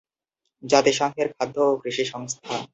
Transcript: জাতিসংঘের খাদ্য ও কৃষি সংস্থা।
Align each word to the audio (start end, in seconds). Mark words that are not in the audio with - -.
জাতিসংঘের 0.63 1.27
খাদ্য 1.35 1.55
ও 1.65 1.73
কৃষি 1.81 2.03
সংস্থা। 2.05 2.53